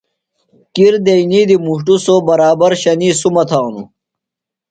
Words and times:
کِر 0.75 0.93
دئنی 1.05 1.41
دی 1.49 1.57
مُݜٹوۡ 1.65 1.99
سوۡ، 2.05 2.21
برابر 2.27 2.71
شنی 2.81 3.09
سُمہ 3.19 3.43
تھانوۡ 3.49 3.87